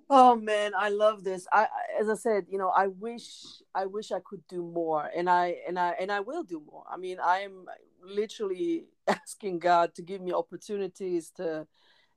[0.10, 1.48] Oh man, I love this.
[1.54, 1.68] I
[2.00, 3.28] as I said, you know, I wish
[3.76, 6.84] I wish I could do more and I and I and I will do more.
[6.92, 7.66] I mean, I am
[8.04, 11.68] literally asking God to give me opportunities to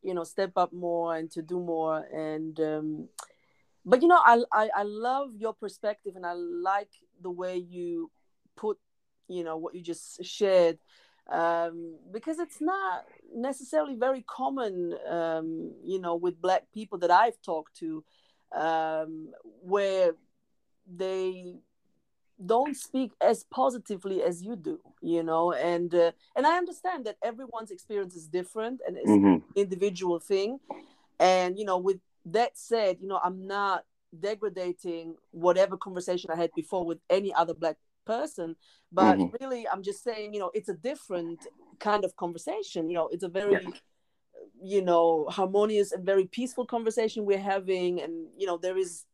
[0.03, 3.09] you know step up more and to do more and um
[3.85, 6.91] but you know I, I i love your perspective and i like
[7.21, 8.11] the way you
[8.57, 8.79] put
[9.29, 10.79] you know what you just shared
[11.31, 17.41] um, because it's not necessarily very common, um, you know, with Black people that I've
[17.43, 18.05] talked to,
[18.55, 19.29] um,
[19.63, 20.13] where
[20.87, 21.57] they
[22.45, 27.17] don't speak as positively as you do, you know, and uh, and I understand that
[27.23, 29.27] everyone's experience is different and it's mm-hmm.
[29.27, 30.59] an individual thing,
[31.21, 33.85] and you know, with that said, you know, I'm not
[34.19, 38.57] degrading whatever conversation I had before with any other Black person
[38.91, 39.37] but mm-hmm.
[39.41, 41.47] really i'm just saying you know it's a different
[41.79, 43.71] kind of conversation you know it's a very yeah.
[44.63, 49.05] you know harmonious and very peaceful conversation we're having and you know there is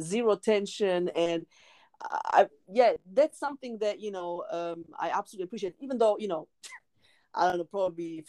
[0.00, 1.46] zero tension and
[2.02, 5.74] I, yeah, that's something that you know um, I absolutely appreciate.
[5.80, 6.48] Even though you know,
[7.34, 8.24] I don't know, probably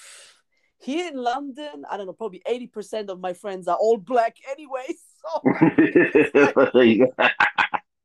[0.81, 4.37] here in London, I don't know, probably eighty percent of my friends are all black
[4.49, 4.85] anyway.
[5.21, 5.39] So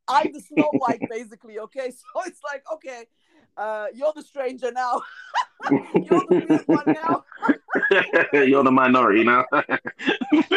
[0.09, 1.59] I'm the Snow White, basically.
[1.59, 3.05] Okay, so it's like, okay,
[3.57, 5.03] uh, you're the stranger now.
[5.71, 7.25] you're the weird one now.
[8.45, 9.45] you're the minority now.
[9.53, 10.51] it's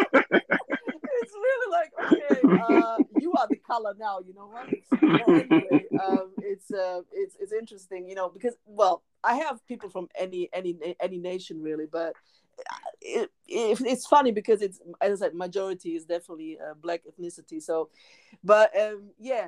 [1.34, 4.20] really like, okay, uh, you are the color now.
[4.20, 4.68] You know what?
[5.02, 10.08] anyway, um, it's uh, it's it's interesting, you know, because well, I have people from
[10.18, 12.14] any any any nation really, but
[13.02, 17.62] it, it, it's funny because it's as I said, majority is definitely uh, black ethnicity.
[17.62, 17.90] So,
[18.44, 19.48] but um, yeah,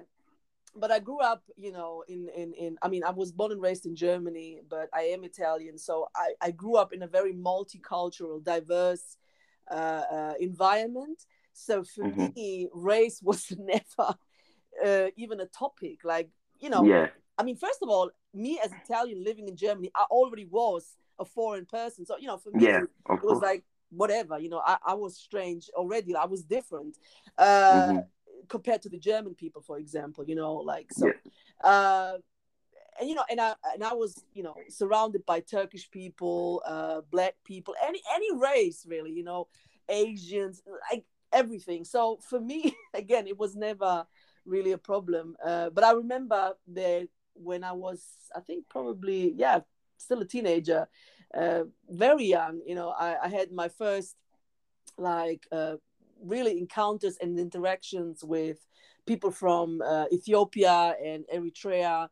[0.75, 2.77] but I grew up, you know, in in in.
[2.81, 6.34] I mean, I was born and raised in Germany, but I am Italian, so I
[6.41, 9.17] I grew up in a very multicultural, diverse
[9.69, 11.25] uh, uh, environment.
[11.53, 12.27] So for mm-hmm.
[12.36, 14.15] me, race was never
[14.84, 15.99] uh, even a topic.
[16.03, 16.29] Like
[16.60, 17.07] you know, yeah.
[17.38, 21.26] I mean, first of all, me as Italian living in Germany, I already was a
[21.26, 22.06] foreign person.
[22.06, 25.17] So, you know, for me, yeah, it was like whatever, you know, I, I was
[25.17, 26.15] strange already.
[26.15, 26.98] I was different
[27.38, 28.00] uh, mm-hmm.
[28.48, 31.70] compared to the German people, for example, you know, like, so, yeah.
[31.70, 32.17] uh,
[33.00, 37.02] and you know, and I and I was, you know, surrounded by Turkish people, uh,
[37.10, 39.48] black people, any any race really, you know,
[39.89, 41.84] Asians, like everything.
[41.86, 44.06] So for me, again, it was never
[44.46, 45.36] really a problem.
[45.44, 48.04] Uh, but I remember that when I was,
[48.36, 49.60] I think probably, yeah,
[49.98, 50.88] still a teenager,
[51.34, 52.62] uh, very young.
[52.65, 54.15] You know, I, I had my first
[54.98, 55.76] like uh,
[56.24, 58.58] really encounters and interactions with
[59.06, 62.10] people from uh, Ethiopia and Eritrea.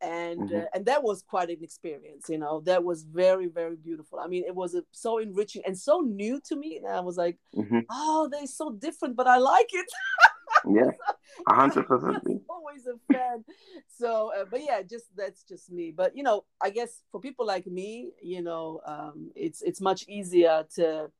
[0.00, 0.56] And mm-hmm.
[0.56, 2.60] uh, and that was quite an experience, you know.
[2.60, 4.20] That was very very beautiful.
[4.20, 6.76] I mean, it was a, so enriching and so new to me.
[6.76, 7.80] And I was like, mm-hmm.
[7.90, 9.86] oh, they're so different, but I like it.
[10.66, 10.90] yeah,
[11.48, 12.22] hundred percent.
[12.48, 13.44] Always a fan.
[13.88, 15.92] So, uh, but yeah, just that's just me.
[15.96, 20.04] But you know, I guess for people like me, you know, um, it's it's much
[20.08, 21.10] easier to,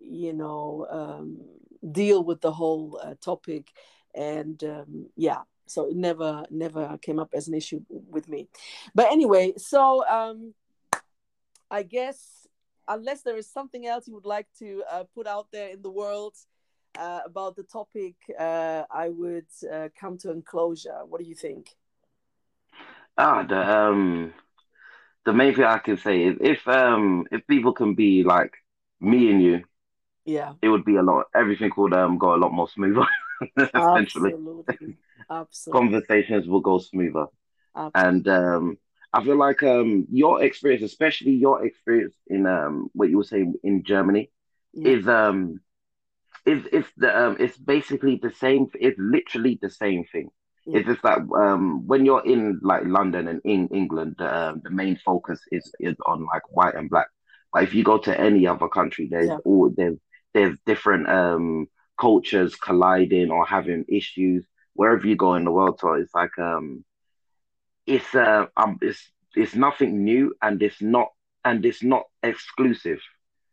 [0.00, 1.40] you know, um,
[1.92, 3.68] deal with the whole uh, topic,
[4.14, 8.48] and um, yeah, so it never never came up as an issue with me.
[8.94, 10.54] But anyway, so um,
[11.70, 12.46] I guess
[12.88, 15.90] unless there is something else you would like to uh, put out there in the
[15.90, 16.34] world
[16.98, 21.04] uh, about the topic, uh, I would uh, come to enclosure.
[21.06, 21.70] What do you think?
[23.16, 24.32] Ah, the um,
[25.24, 28.54] the main thing I can say is if um if people can be like
[29.00, 29.64] me and you,
[30.24, 31.26] yeah, it would be a lot.
[31.34, 33.06] Everything would um go a lot more smoother.
[33.58, 34.96] essentially, absolutely,
[35.30, 35.80] absolutely.
[35.80, 37.26] Conversations will go smoother,
[37.76, 38.08] absolutely.
[38.08, 38.78] and um.
[39.16, 43.54] I feel like um, your experience, especially your experience in um, what you were saying
[43.62, 44.28] in Germany,
[44.72, 44.88] yeah.
[44.88, 45.60] is um,
[46.46, 48.66] it's it's the um it's basically the same.
[48.74, 50.28] It's literally the same thing.
[50.66, 50.78] Yeah.
[50.78, 54.98] It's just that um when you're in like London and in England, um, the main
[55.04, 57.08] focus is is on like white and black.
[57.52, 59.38] But if you go to any other country, there's yeah.
[59.44, 59.98] all there's
[60.32, 61.66] there's different um
[61.98, 65.78] cultures colliding or having issues wherever you go in the world.
[65.80, 66.84] So it's like um
[67.86, 71.08] it's uh um it's it's nothing new and it's not
[71.44, 73.00] and it's not exclusive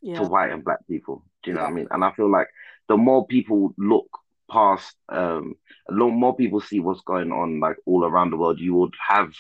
[0.02, 0.20] yeah.
[0.20, 1.24] to white and black people.
[1.44, 1.88] Do you know what I mean?
[1.92, 2.48] And I feel like
[2.88, 4.08] the more people look
[4.52, 5.56] past, um,
[5.90, 8.94] a lot more people see what's going on like all around the world, you would
[9.10, 9.32] have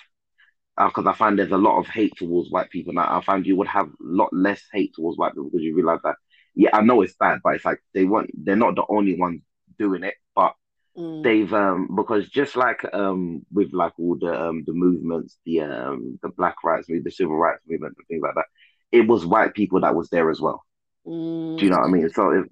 [0.77, 3.17] because uh, I find there's a lot of hate towards white people now.
[3.17, 5.99] I find you would have a lot less hate towards white people because you realize
[6.03, 6.15] that
[6.55, 9.41] yeah, I know it's bad, but it's like they want they're not the only ones
[9.77, 10.53] doing it, but
[10.95, 11.23] Mm.
[11.23, 16.19] they've um because just like um with like all the um the movements, the um
[16.21, 18.45] the black rights movement, the civil rights movement, and things like that,
[18.91, 20.63] it was white people that was there as well.
[21.05, 21.57] Mm.
[21.57, 22.09] Do you know what I mean?
[22.09, 22.45] So if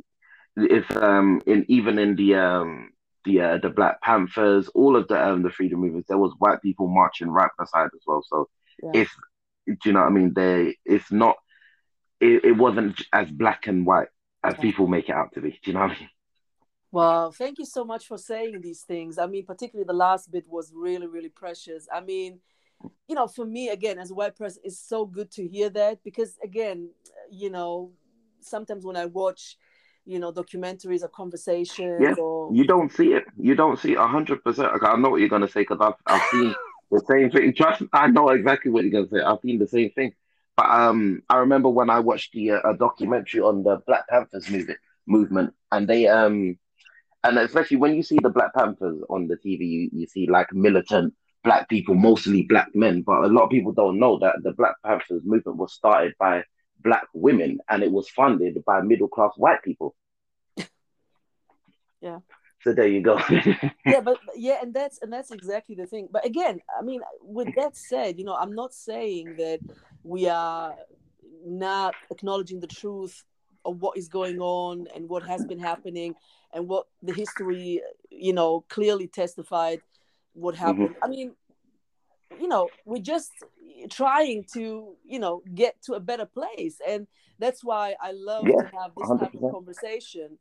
[0.58, 2.90] if um in even in the um
[3.26, 6.62] the uh, the Black Panthers, all of the um the freedom movements, there was white
[6.62, 8.24] people marching right beside as well.
[8.28, 8.50] So
[8.82, 8.92] Yeah.
[8.94, 9.10] if
[9.68, 10.34] do you know what I mean?
[10.34, 11.38] They it's not
[12.20, 14.10] it, it wasn't as black and white
[14.44, 14.62] as Yeah.
[14.62, 15.52] people make it out to be.
[15.52, 16.10] Do you know what I mean?
[16.92, 19.20] Well, thank you so much for saying these things.
[19.20, 21.88] I mean, particularly the last bit was really, really precious.
[21.94, 22.40] I mean,
[23.08, 26.04] you know, for me, again, as a white person, it's so good to hear that
[26.04, 26.90] because, again,
[27.32, 27.92] you know,
[28.42, 29.58] sometimes when I watch,
[30.06, 33.26] you know, documentaries or conversations Yeah, or You don't see it.
[33.38, 34.72] You don't see it hundred percent.
[34.82, 36.56] I know what you're gonna say because I've I've seen
[36.92, 37.54] the same thing.
[37.58, 39.26] Trust I know exactly what you're gonna say.
[39.26, 40.14] I've seen the same thing.
[40.58, 44.50] But um, I remember when I watched the uh, a documentary on the Black Panthers
[44.50, 46.58] movement movement, and they um,
[47.24, 50.52] and especially when you see the Black Panthers on the TV, you, you see like
[50.54, 53.02] militant black people, mostly black men.
[53.02, 56.44] But a lot of people don't know that the Black Panthers movement was started by
[56.82, 59.96] black women and it was funded by middle class white people.
[62.02, 62.20] Yeah.
[62.64, 63.20] So there you go.
[63.86, 67.48] yeah but yeah and that's and that's exactly the thing but again i mean with
[67.56, 69.60] that said you know i'm not saying that
[70.04, 70.76] we are
[71.46, 73.24] not acknowledging the truth
[73.66, 76.16] of what is going on and what has been happening
[76.54, 79.82] and what the history you know clearly testified
[80.34, 80.66] what mm-hmm.
[80.66, 81.34] happened i mean
[82.38, 83.32] you know we're just
[83.90, 87.08] trying to you know get to a better place and
[87.40, 90.38] that's why i love Yeah, to have this type of conversation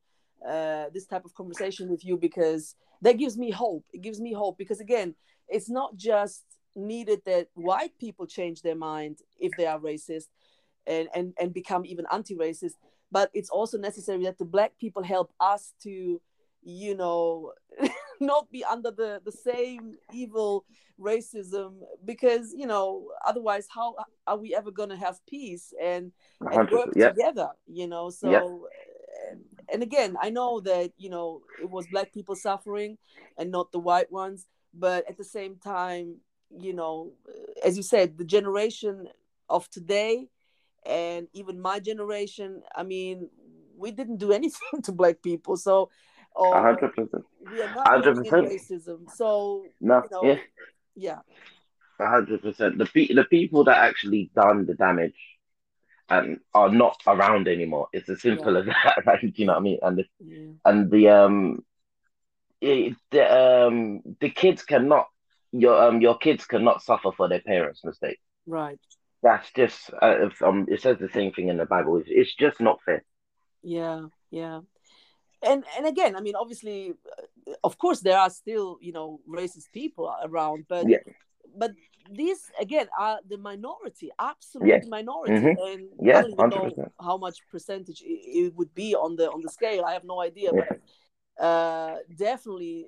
[0.46, 3.84] uh, this type of conversation with you because that gives me hope.
[3.92, 5.14] It gives me hope because again,
[5.48, 6.44] it's not just
[6.76, 10.28] needed that white people change their mind if they are racist
[10.86, 12.74] and and, and become even anti-racist,
[13.10, 16.20] but it's also necessary that the black people help us to,
[16.62, 17.52] you know,
[18.20, 20.64] not be under the the same evil
[21.00, 23.94] racism because you know otherwise how
[24.26, 26.12] are we ever going to have peace and
[26.52, 28.10] and work Yeah, together you know?
[28.10, 29.30] So Yeah.
[29.30, 32.98] and, and again i know that you know it was black people suffering
[33.36, 36.16] and not the white ones but at the same time
[36.56, 37.12] you know
[37.64, 39.08] as you said the generation
[39.48, 40.28] of today
[40.86, 43.28] and even my generation i mean
[43.78, 45.56] we didn't do anything to black people.
[45.56, 45.90] So
[46.38, 47.24] or hundred percent.
[47.50, 48.42] we are not in 100%.
[48.42, 50.38] racism so No, you know yeah,
[50.94, 51.20] yeah
[52.00, 52.78] hundred percent.
[52.78, 55.14] The pe- the people that actually done the damage
[56.08, 57.88] and are not around anymore.
[57.92, 59.02] It's as simple as that.
[59.06, 59.78] Like, you know what I mean?
[59.82, 61.64] And the yeah and the um
[62.60, 63.24] it, the
[63.66, 65.06] um the kids cannot
[65.52, 68.18] your um your kids cannot suffer for their parents' mistake.
[68.46, 68.80] right
[69.22, 71.96] That's just uh, if, um it says the same thing in the Bible.
[71.98, 73.04] It's, it's just not fair.
[73.62, 74.60] yeah yeah
[75.42, 76.94] and and again i mean obviously
[77.46, 80.98] uh, of course there are still you know racist people around but Yeah.
[81.56, 81.72] but
[82.10, 84.88] these again are the minority absolute Yeah.
[84.88, 85.56] minority Mhm.
[85.68, 86.92] and Yeah, i don't even know 100%.
[87.00, 90.50] how much percentage it, would be on the on the scale i have no idea
[90.52, 90.64] Yeah.
[90.64, 92.86] but uh definitely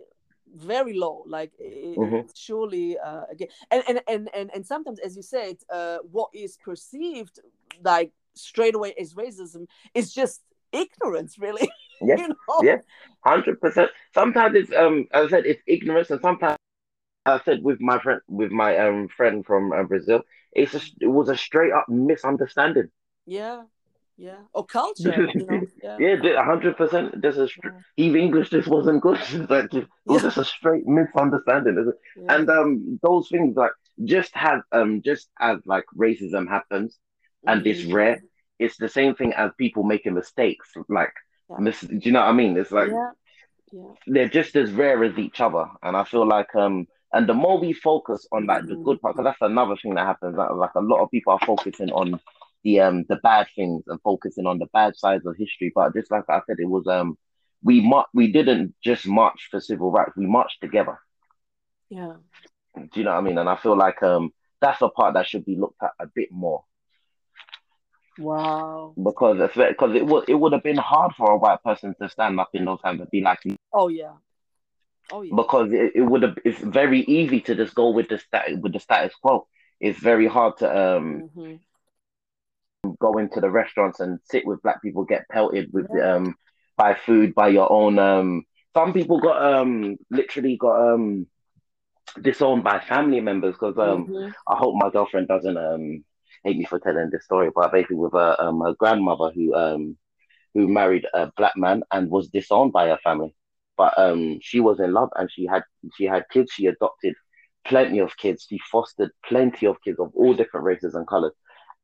[0.57, 2.29] very low like Mhm.
[2.35, 6.57] surely uh again and, and and and and sometimes as you said uh what is
[6.57, 7.39] perceived
[7.85, 11.69] like straight away as racism is just ignorance really
[12.01, 12.17] Yeah.
[12.17, 12.79] you know Yeah.
[13.25, 13.91] Hundred percent.
[14.15, 16.57] Sometimes it's um, as I said, it's ignorance, and sometimes
[17.27, 21.07] I said with my friend, with my um friend from uh, Brazil, it's a, it
[21.09, 22.89] was a straight up misunderstanding.
[23.27, 23.63] yeah
[24.17, 27.21] yeah or culture you know yeah Yeah, hundred percent.
[27.23, 27.81] This is Yeah.
[27.97, 28.51] even English.
[28.51, 29.19] This wasn't good.
[29.51, 30.29] Like, just- it was Yeah.
[30.29, 31.93] just a straight misunderstanding.
[32.17, 32.35] yeah.
[32.35, 33.73] And um, those things like
[34.05, 36.99] just have um, just as like racism happens,
[37.47, 37.95] and it's Mhm.
[37.95, 38.23] rare.
[38.61, 40.73] It's the same thing as people making mistakes.
[40.89, 41.15] Like,
[41.49, 41.59] Yeah.
[41.59, 42.57] mis- do you know what I mean?
[42.59, 43.13] It's like yeah
[43.73, 45.67] yeah they're just as rare as each other.
[45.83, 49.17] And I feel like um and the more we focus on like the good part,
[49.17, 50.37] because that's another thing that happens.
[50.37, 52.21] Like, like a lot of people are focusing on
[52.65, 55.73] the um the bad things and focusing on the bad sides of history.
[55.75, 57.17] But just like I said, it was um
[57.63, 60.99] we mar- we didn't just march for civil rights, we marched together.
[61.91, 62.17] yeah
[62.77, 63.39] Do you know what I mean?
[63.39, 66.31] And I feel like um that's a part that should be looked at a bit
[66.33, 66.65] more
[68.19, 72.09] wow because because it would it would have been hard for a white person to
[72.09, 73.39] stand up in those times and be like
[73.73, 74.17] oh yeah
[75.11, 78.19] oh yeah because it, it would have it's very easy to just go with the
[78.19, 79.47] stat with the status quo.
[79.81, 81.57] It's very hard to um hmm
[83.01, 86.01] go into the restaurants and sit with black people, get pelted with Yeah.
[86.03, 86.35] um
[86.77, 88.43] buy food, by your own um
[88.77, 91.27] some people got um literally got um
[92.23, 94.35] disowned by family members because um Mhm.
[94.49, 96.05] I hope my girlfriend doesn't um
[96.45, 99.97] hate me for telling this story, but basically with a um a grandmother who um
[100.55, 103.35] who married a black man and was disowned by her family
[103.81, 105.63] but um, she was in love and she had
[105.97, 106.53] she had kids.
[106.53, 107.15] She adopted
[107.65, 108.47] plenty of kids.
[108.47, 111.33] She fostered plenty of kids of all different races and colors,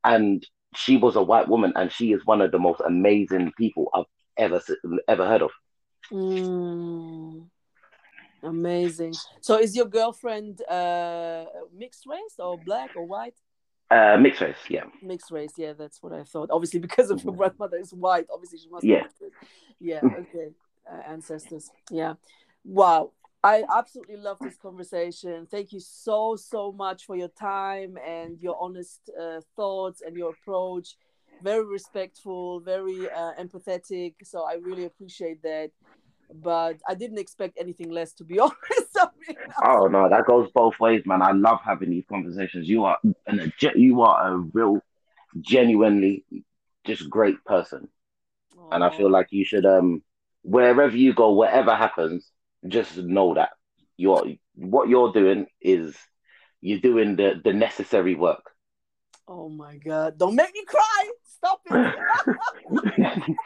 [0.03, 0.45] and
[0.75, 4.05] she was a white woman, and she is one of the most amazing people I've
[4.37, 4.61] ever
[5.07, 5.49] ever heard of.
[6.11, 7.47] Mm,
[8.43, 9.13] amazing.
[9.41, 11.45] So, is your girlfriend uh,
[11.75, 13.39] mixed race or black or white?
[13.89, 14.83] Uh, mixed race, yeah.
[15.01, 16.49] Mixed race, yeah, that's what I thought.
[16.51, 17.37] Obviously, because of her mm-hmm.
[17.37, 18.83] grandmother is white, obviously she must.
[18.83, 19.03] Yeah.
[19.79, 20.01] Yeah.
[20.03, 20.49] Okay.
[20.89, 21.69] Uh, ancestors.
[21.91, 22.13] Yeah.
[22.63, 23.11] Wow.
[23.43, 25.47] I absolutely love this conversation.
[25.49, 30.31] Thank you so so much for your time and your honest uh, thoughts and your
[30.31, 30.95] approach.
[31.43, 34.15] Very respectful, very uh, empathetic.
[34.23, 35.71] So I really appreciate that
[36.33, 38.55] but I didn't expect anything less, to be honest.
[38.97, 41.21] I mean, oh no, that goes both ways, man.
[41.21, 42.67] I love having these conversations.
[42.67, 44.79] You are an you are a real,
[45.39, 46.25] genuinely,
[46.85, 47.87] just great person,
[48.57, 48.69] Aww.
[48.73, 50.03] and I feel like you should um
[50.43, 52.29] wherever you go, whatever happens,
[52.67, 53.49] just know that
[53.97, 54.25] you're
[54.55, 55.95] what you're doing is
[56.61, 58.51] you're doing the the necessary work.
[59.27, 60.17] Oh my god!
[60.17, 61.11] Don't make me cry.
[61.23, 61.95] Stop it.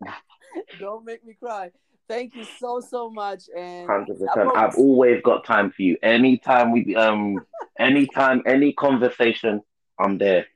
[0.80, 1.70] Don't make me cry.
[2.08, 3.44] Thank you so so much.
[3.56, 4.56] And hundred percent.
[4.56, 5.96] I've always got time for you.
[6.02, 7.44] Anytime we um,
[7.78, 9.62] anytime any conversation,
[9.98, 10.46] I'm there.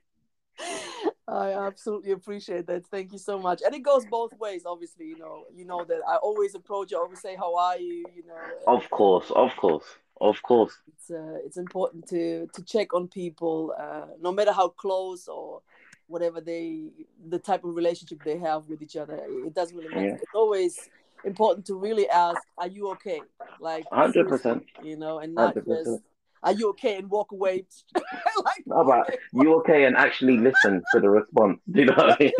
[1.27, 2.85] I absolutely appreciate that.
[2.87, 3.61] Thank you so much.
[3.65, 5.05] And it goes both ways, obviously.
[5.05, 8.25] You know, you know that I always approach you, always say, "How are you?" You
[8.27, 8.35] know.
[8.67, 9.85] Of course, of course,
[10.19, 10.75] of course.
[10.87, 15.61] It's uh, it's important to to check on people, uh, no matter how close or
[16.07, 16.89] whatever they
[17.29, 19.19] the type of relationship they have with each other.
[19.27, 20.07] It doesn't really matter.
[20.07, 20.13] Yeah.
[20.15, 20.89] It's always
[21.25, 23.21] important to really ask, "Are you okay?"
[23.59, 25.85] Like hundred percent, you know, and not 100%.
[25.85, 26.03] just
[26.43, 27.65] "Are you okay?" and walk away.
[27.95, 31.59] like, no, but you okay and actually listen to the response.
[31.71, 32.31] Do you know what I mean?